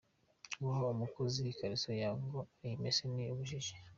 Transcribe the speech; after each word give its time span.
Guha 0.61 0.83
umukozi 0.95 1.39
ikariso 1.51 1.91
yawe 2.01 2.19
ngo 2.27 2.39
ayimese 2.63 3.03
ni 3.13 3.23
ubujiji. 3.33 3.75